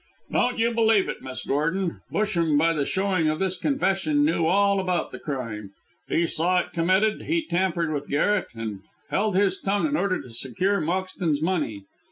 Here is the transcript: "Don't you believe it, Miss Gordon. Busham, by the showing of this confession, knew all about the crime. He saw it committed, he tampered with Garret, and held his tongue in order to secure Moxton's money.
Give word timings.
"Don't 0.31 0.57
you 0.57 0.73
believe 0.73 1.07
it, 1.09 1.21
Miss 1.21 1.45
Gordon. 1.45 2.01
Busham, 2.11 2.57
by 2.57 2.73
the 2.73 2.85
showing 2.87 3.29
of 3.29 3.37
this 3.37 3.55
confession, 3.55 4.25
knew 4.25 4.47
all 4.47 4.79
about 4.79 5.11
the 5.11 5.19
crime. 5.19 5.73
He 6.09 6.25
saw 6.25 6.61
it 6.61 6.73
committed, 6.73 7.21
he 7.21 7.45
tampered 7.45 7.93
with 7.93 8.09
Garret, 8.09 8.47
and 8.55 8.79
held 9.11 9.35
his 9.35 9.59
tongue 9.59 9.85
in 9.85 9.95
order 9.95 10.19
to 10.19 10.31
secure 10.31 10.81
Moxton's 10.81 11.39
money. 11.43 11.83